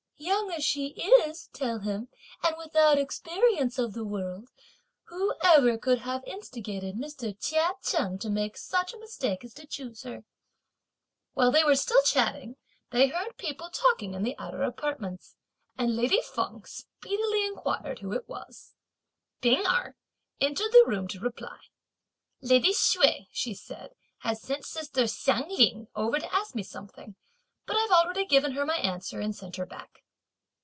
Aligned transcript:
'Young 0.23 0.51
as 0.51 0.63
she 0.63 0.89
is,' 0.89 1.49
tell 1.51 1.79
him, 1.79 2.07
'and 2.43 2.55
without 2.55 2.99
experience 2.99 3.79
of 3.79 3.93
the 3.93 4.03
world, 4.05 4.49
who 5.05 5.33
ever 5.43 5.79
could 5.79 5.97
have 5.99 6.23
instigated 6.27 6.95
Mr. 6.95 7.35
Chia 7.41 7.71
Cheng 7.81 8.19
to 8.19 8.29
make 8.29 8.55
such 8.55 8.93
a 8.93 8.99
mistake 8.99 9.43
as 9.43 9.51
to 9.55 9.65
choose 9.65 10.03
her.'" 10.03 10.23
While 11.33 11.49
they 11.51 11.63
were 11.63 11.73
still 11.75 12.03
chatting, 12.03 12.57
they 12.91 13.07
heard 13.07 13.35
people 13.37 13.71
talking 13.71 14.13
in 14.13 14.21
the 14.21 14.37
outer 14.37 14.61
apartments, 14.61 15.37
and 15.75 15.95
lady 15.95 16.21
Feng 16.21 16.63
speedily 16.65 17.43
inquired 17.43 17.99
who 17.99 18.11
it 18.11 18.29
was. 18.29 18.75
P'ing 19.41 19.65
Erh 19.65 19.95
entered 20.39 20.71
the 20.71 20.83
room 20.85 21.07
to 21.07 21.19
reply. 21.19 21.57
"Lady 22.41 22.73
Hsüeh," 22.73 23.25
she 23.31 23.55
said, 23.55 23.95
"has 24.19 24.39
sent 24.39 24.65
sister 24.65 25.05
Hsiang 25.07 25.49
Ling 25.49 25.87
over 25.95 26.19
to 26.19 26.35
ask 26.35 26.53
me 26.53 26.61
something; 26.61 27.15
but 27.65 27.75
I've 27.75 27.89
already 27.89 28.25
given 28.27 28.51
her 28.51 28.67
my 28.67 28.77
answer 28.77 29.19
and 29.19 29.35
sent 29.35 29.55
her 29.55 29.65
back." 29.65 30.03